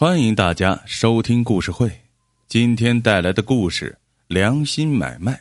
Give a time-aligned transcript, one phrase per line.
[0.00, 1.90] 欢迎大家收听故事会，
[2.46, 5.32] 今天带来的故事《良心买卖》。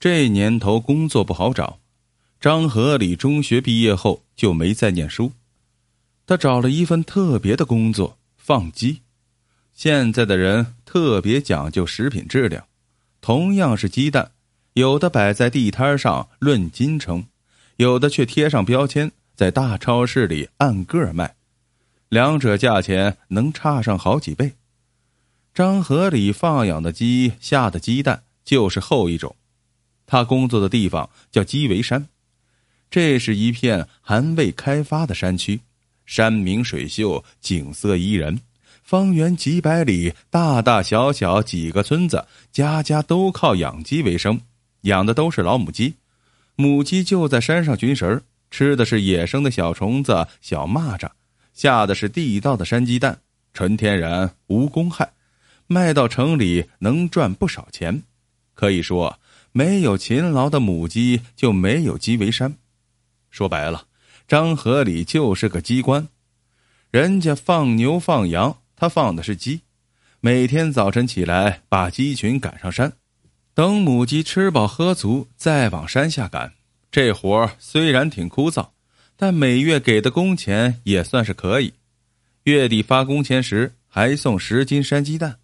[0.00, 1.78] 这年头工作不好找，
[2.40, 5.30] 张和礼中学毕业后就没再念书，
[6.26, 9.02] 他找了一份特别的工作——放鸡。
[9.72, 12.66] 现在的人特别讲究食品质量，
[13.20, 14.32] 同样是鸡蛋，
[14.72, 17.24] 有的摆在地摊上论斤称，
[17.76, 21.36] 有的却贴上标签，在大超市里按个卖。
[22.08, 24.52] 两者价钱能差上好几倍。
[25.52, 29.34] 张河里放养的鸡下的鸡蛋就是后一种。
[30.06, 32.08] 他工作的地方叫鸡围山，
[32.90, 35.60] 这是一片还未开发的山区，
[36.04, 38.40] 山明水秀，景色宜人。
[38.82, 44.38] 方圆几百里，大大小小几个村子，家家都靠养鸡为生，
[44.82, 45.94] 养的都是老母鸡。
[46.56, 51.08] 母鸡就在山上寻食，吃的是野生的小虫子、小蚂蚱。
[51.54, 53.20] 下的是地道的山鸡蛋，
[53.54, 55.12] 纯天然无公害，
[55.68, 58.02] 卖到城里能赚不少钱。
[58.54, 59.18] 可以说，
[59.52, 62.56] 没有勤劳的母鸡，就没有鸡为山。
[63.30, 63.86] 说白了，
[64.26, 66.08] 张河里就是个鸡官。
[66.90, 69.62] 人家放牛放羊，他放的是鸡。
[70.20, 72.92] 每天早晨起来，把鸡群赶上山，
[73.54, 76.52] 等母鸡吃饱喝足，再往山下赶。
[76.90, 78.73] 这活虽然挺枯燥。
[79.16, 81.74] 但每月给的工钱也算是可以，
[82.44, 85.38] 月底发工钱时还送十斤山鸡蛋。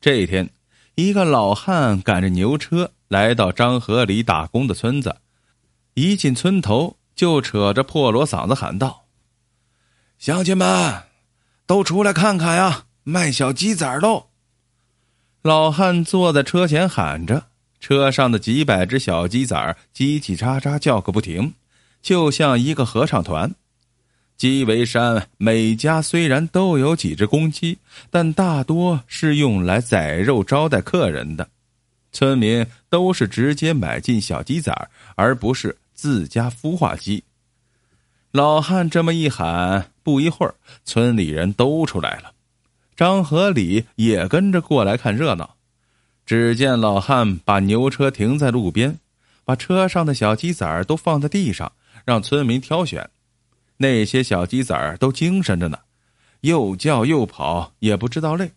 [0.00, 0.50] 这一天，
[0.94, 5.16] 一个老汉赶着牛车来到张河里打工的村子，
[5.94, 9.06] 一进村头就扯着破锣嗓子喊道
[10.18, 11.02] ：“乡亲们，
[11.66, 14.26] 都出来看看呀，卖小鸡仔喽！”
[15.42, 17.46] 老汉坐在车前喊着，
[17.80, 19.56] 车上的几百只小鸡仔
[19.94, 21.54] 叽叽喳喳叫个不停。
[22.08, 23.54] 就像一个合唱团，
[24.38, 27.76] 鸡围山每家虽然都有几只公鸡，
[28.08, 31.50] 但大多是用来宰肉招待客人的。
[32.10, 34.72] 村民都是直接买进小鸡仔，
[35.16, 37.24] 而不是自家孵化鸡。
[38.30, 40.54] 老汉这么一喊，不一会儿，
[40.86, 42.32] 村里人都出来了，
[42.96, 45.56] 张和礼也跟着过来看热闹。
[46.24, 48.98] 只见老汉把牛车停在路边，
[49.44, 51.70] 把车上的小鸡仔都放在地上。
[52.08, 53.10] 让村民挑选，
[53.76, 55.78] 那些小鸡崽儿都精神着呢，
[56.40, 58.50] 又叫又跑，也不知道累。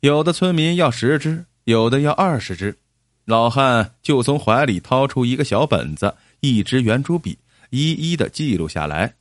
[0.00, 2.78] 有的村民要十只，有的要二十只，
[3.26, 7.36] 老汉就从怀里掏出一个小本子，一支圆珠笔，
[7.68, 9.16] 一一的记录下来。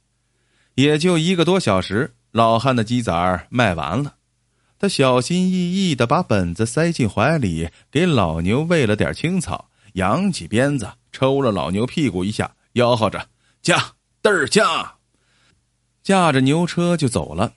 [0.76, 4.16] 也就一个多小时，老汉的鸡崽儿卖完了。
[4.80, 13.28] 他小心翼翼的把本子塞进怀里，给老牛喂了点青草，扬起鞭子抽了老牛屁股一下，吆喝着。
[13.62, 14.96] 驾，嘚儿驾，
[16.02, 17.54] 驾着牛车就走了。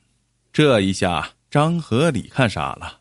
[0.52, 3.00] 这一下，张和礼看傻了。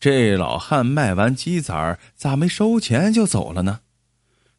[0.00, 3.82] 这老汉卖完鸡仔儿，咋没收钱就走了呢？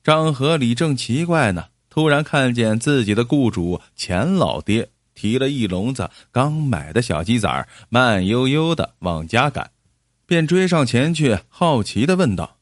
[0.01, 9.71] 张和礼正奇怪呢，突然看见自己的雇主钱老爹提了一笼子刚买的小鸡仔儿，慢悠悠的往家赶，
[10.25, 12.55] 便追上前去，好奇的问道：“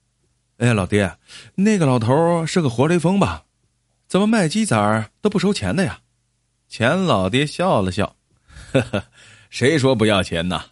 [0.57, 1.19] 哎，老爹，
[1.53, 3.43] 那个老头是个活雷锋吧？”
[4.13, 5.99] 怎么卖鸡仔都不收钱的呀？
[6.69, 8.15] 钱老爹笑了笑，
[8.71, 9.05] 呵呵，
[9.49, 10.65] 谁说不要钱呢？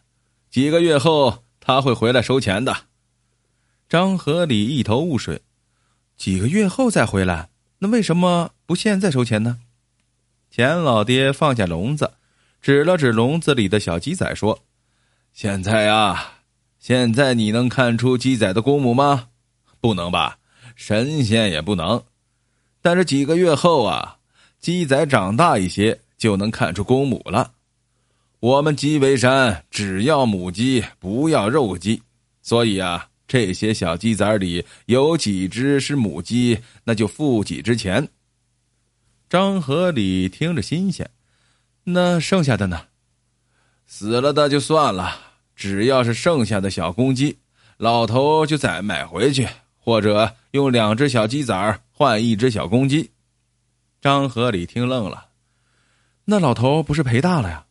[0.51, 2.71] 几个月后他会回来收钱的。
[3.89, 5.41] 张和礼一头雾水，
[6.15, 9.57] 几个月后再回来，那为什么不现在收钱呢？
[10.51, 12.13] 钱老爹放下笼子，
[12.61, 14.59] 指了指笼子里的小鸡仔，说
[15.33, 16.43] ：“现在啊，
[16.77, 19.29] 现在你能看出鸡仔的公母吗？
[19.79, 20.37] 不能吧，
[20.75, 22.03] 神仙也不能。”
[22.81, 24.17] 但是几个月后啊，
[24.59, 27.51] 鸡仔长大一些就能看出公母了。
[28.39, 32.01] 我们鸡围山只要母鸡，不要肉鸡，
[32.41, 38.09] 所以啊，这些小鸡仔里有几只是母鸡，那就付几只钱。
[39.29, 41.09] 张和礼听着新鲜，
[41.83, 42.81] 那剩下的呢？
[43.85, 45.19] 死了的就算了，
[45.55, 47.37] 只要是剩下的小公鸡，
[47.77, 53.11] 老头就再买回去，或者用两只小鸡仔换一只小公鸡，
[54.01, 55.27] 张和礼听愣了。
[56.25, 57.63] 那老头不是赔大了呀？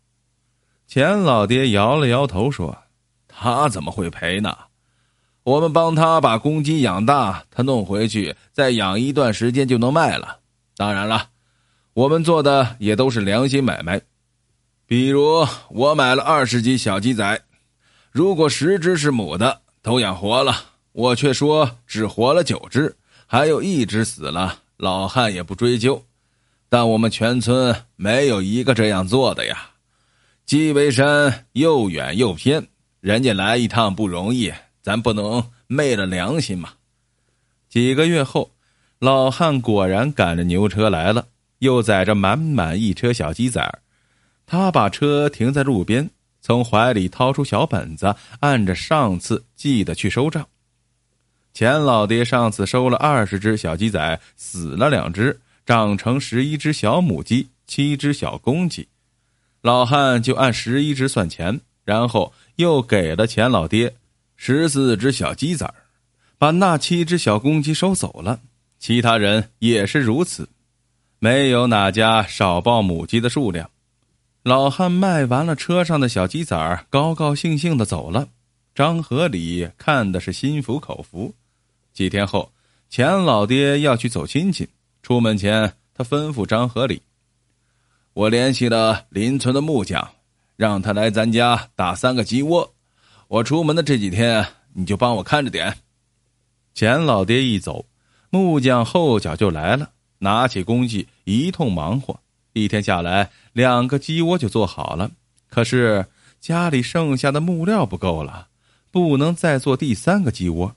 [0.87, 2.79] 钱老爹摇了摇头说
[3.27, 4.57] ：“他怎么会赔呢？
[5.43, 10.39] 我们帮他把公鸡养大，他弄回去再养一段时间就能卖了。
[10.77, 11.31] 当然了，
[11.93, 14.01] 我们做的也都是良心买卖。
[14.87, 17.43] 比如我买了二十只小鸡仔，
[18.13, 20.55] 如果十只是母的都养活了，
[20.93, 22.97] 我却说只活了九只。”
[23.33, 26.05] 还有一只死了，老汉也不追究，
[26.69, 29.71] 但我们全村没有一个这样做的呀。
[30.45, 32.67] 鸡尾山又远又偏，
[32.99, 36.71] 人家来一趟不容易，咱不能昧了良心嘛。
[37.69, 38.51] 几个月后，
[38.99, 41.29] 老汉果然赶着牛车来了，
[41.61, 43.79] 又载着满满一车小鸡仔。
[44.45, 46.11] 他把车停在路边，
[46.41, 50.45] 从怀里掏出小本子，按着上次记得去收账。
[51.53, 58.89] 钱老爹上次收了二十只小鸡仔，死了两只，长成十一只小母鸡，七只小公鸡。
[59.61, 63.95] 老汉就按十一只算钱，然后又给了钱老爹
[64.37, 65.71] 十四只小鸡仔，
[66.39, 68.41] 把那七只小公鸡收走了。
[68.79, 70.49] 其他人也是如此，
[71.19, 73.69] 没有哪家少报母鸡的数量。
[74.43, 78.29] 老汉卖完了车上的小鸡仔，高高兴兴的走了。
[78.75, 81.35] 张和礼看的是心服口服。
[81.93, 82.53] 几天后，
[82.89, 84.69] 钱老爹要去走亲戚，
[85.03, 87.03] 出门前他吩咐张和礼。
[88.13, 90.09] 我联系了邻村的木匠，
[90.57, 92.75] 让他来咱家打三个鸡窝。
[93.29, 95.77] 我出门的这几天，你就帮我看着点。
[96.75, 97.87] 钱老爹一走，
[98.31, 102.19] 木匠后脚就来了，拿起工具一通忙活。
[102.53, 105.11] 一天下来，两个鸡窝就做好了。
[105.49, 106.07] 可是
[106.41, 108.49] 家里剩下的木料不够了，
[108.91, 110.75] 不能再做第三个鸡窝。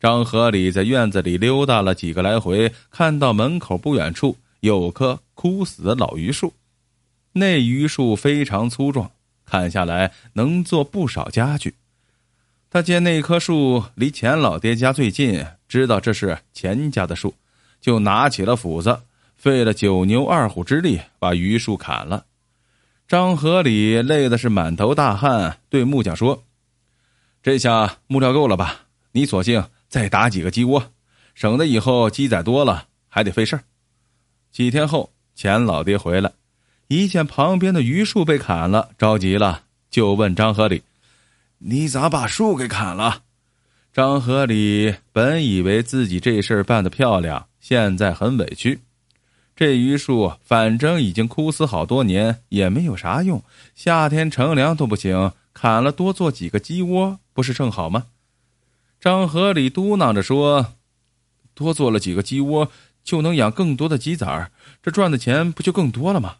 [0.00, 6.52] 张和礼在院子里溜达了几个来回，看到门口不远处有棵枯死的老榆树。
[7.32, 9.10] 那榆树非常粗壮，
[9.44, 11.74] 砍下来能做不少家具。
[12.70, 17.34] 他见那棵树离钱老爹家最近，知道这是钱家的树，
[17.80, 19.00] 就拿起了斧子，
[19.36, 22.26] 费了九牛二虎之力把榆树砍了。
[23.08, 26.44] 张和礼累的是满头大汗，对木匠说
[27.42, 28.82] ：“这下木料够了吧？
[29.12, 30.92] 你索性再打几个鸡窝，
[31.34, 33.62] 省得以后鸡仔多了还得费事儿。”
[34.52, 36.32] 几天后，钱老爹回来。
[36.88, 40.82] 一见旁边的榆树被砍了，着急了，就问张和礼
[41.58, 43.22] ：“你咋把树给砍了？”
[43.92, 48.80] 张和礼本以为自己这事儿办得漂亮，现在很委屈。
[49.54, 53.42] 这榆树反正已经枯死好多年，也没有啥用，
[53.74, 58.06] 夏天乘凉都不行，砍了多做几个鸡窝，不是正好吗？
[59.00, 60.74] 张和礼嘟囔着说
[61.54, 62.70] ：“多做了几个鸡窝，
[63.04, 64.50] 就能养更多的鸡崽儿，
[64.82, 66.36] 这赚的钱不就更多了吗？”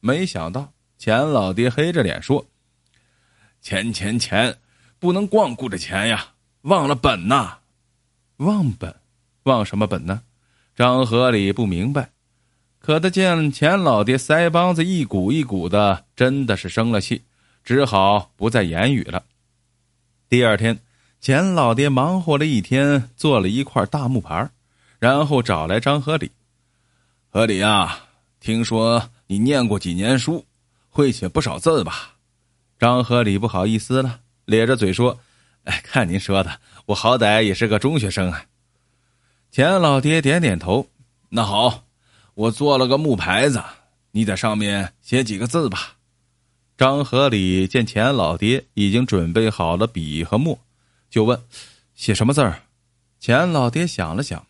[0.00, 2.46] 没想到钱老爹黑着脸说
[3.60, 4.58] ：“钱钱钱，
[5.00, 7.58] 不能光顾着钱呀，忘了本呐！
[8.36, 8.94] 忘本，
[9.42, 10.22] 忘什么本呢？”
[10.76, 12.10] 张和礼不明白，
[12.78, 17.22] 可他见钱老爹腮帮子一鼓一鼓的，真的是生了气，
[17.64, 19.24] 只好不再言语了。
[20.28, 20.78] 第二天，
[21.20, 24.50] 钱老爹忙活了一天，做了一块大木牌，
[24.98, 26.30] 然后找来张和礼
[27.30, 28.06] ：“和礼啊，
[28.40, 30.46] 听说。”你念过几年书，
[30.88, 32.14] 会写不少字吧？
[32.78, 35.20] 张和礼不好意思了，咧着嘴说
[35.64, 38.44] ：“哎，看您说的，我好歹也是个中学生啊。”
[39.52, 40.88] 钱老爹点点头
[41.28, 41.84] ：“那好，
[42.32, 43.62] 我做了个木牌子，
[44.12, 45.96] 你在上面写几个字吧。”
[46.78, 50.58] 张和礼见钱老爹已经准备好了笔和墨，
[51.10, 51.40] 就问
[51.94, 52.60] ：“写什么字儿？”
[53.20, 54.46] 钱老爹想了想，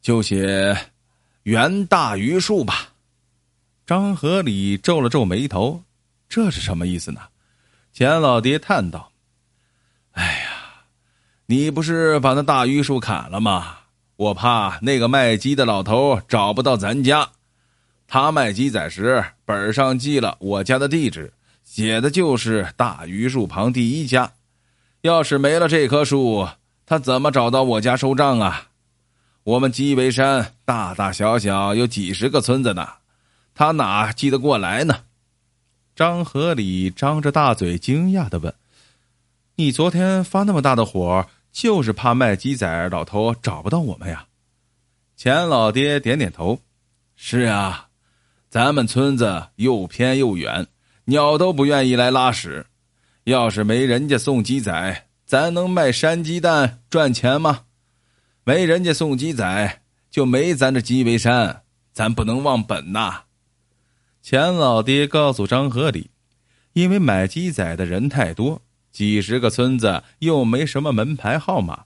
[0.00, 0.76] 就写
[1.44, 2.88] “袁大榆树”吧。
[3.86, 5.82] 张和礼皱了皱眉头，
[6.28, 7.20] 这是什么意思呢？
[7.92, 9.12] 钱老爹叹道
[10.12, 10.84] ：“哎呀，
[11.46, 13.78] 你不是把那大榆树砍了吗？
[14.16, 17.28] 我怕那个卖鸡的老头找不到咱家。
[18.06, 21.32] 他卖鸡仔时，本上记了我家的地址，
[21.64, 24.32] 写的就是大榆树旁第一家。
[25.04, 26.48] 要是没了这棵树，
[26.86, 28.68] 他怎么找到我家收账啊？
[29.42, 32.88] 我们鸡尾山大大小小有几十个村子呢。”
[33.54, 35.00] 他哪记得过来呢？
[35.94, 38.54] 张和礼张着大嘴，惊讶的问
[39.56, 44.24] ：“你昨天发那么大的火，就是怕卖鸡仔老头找不到我们呀？”
[45.18, 46.58] 钱老爹点点头
[47.14, 47.88] ：“是啊，
[48.48, 50.66] 咱们村子又偏又远，
[51.04, 52.64] 鸟都不愿意来拉屎。
[53.24, 57.62] 要是没人家送鸡仔，咱能卖山鸡蛋赚钱吗？
[58.44, 61.62] 没人家送鸡仔，就没咱这鸡围山，
[61.92, 63.22] 咱不能忘本呐。”
[64.20, 66.10] 钱老爹告诉张和礼，
[66.74, 68.60] 因为买鸡仔的人太多，
[68.92, 71.84] 几十个村子又没什么门牌号码，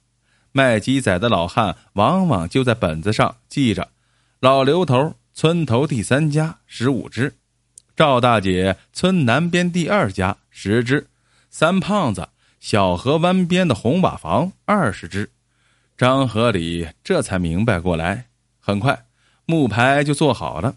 [0.50, 3.88] 卖鸡仔的老汉往往就在本子上记着：
[4.40, 7.34] 老刘头村头第三家十五只，
[7.94, 11.06] 赵大姐村南边第二家十只，
[11.50, 12.28] 三胖子
[12.60, 15.30] 小河湾边的红瓦房二十只。
[15.96, 18.26] 张和礼这才明白过来，
[18.60, 19.06] 很快
[19.46, 20.74] 木牌就做好了。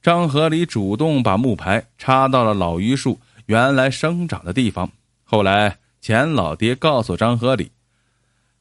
[0.00, 4.90] 张和礼主动把木牌插到了老榆树原来生长的地方。
[5.24, 7.72] 后来钱老爹告诉张和礼，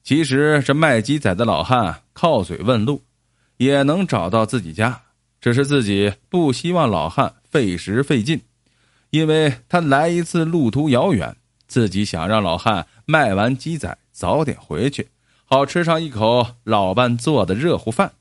[0.04, 3.04] 其实这卖鸡仔的老汉靠嘴问路，
[3.58, 5.00] 也能找到自己家，
[5.40, 8.42] 只是自己不希望老汉费时费劲，
[9.16, 11.38] 因为他来一次路途遥远，
[11.70, 15.08] 自己想让老汉卖完鸡仔早点回去，
[15.46, 18.12] 好吃上一口老伴做的热乎饭。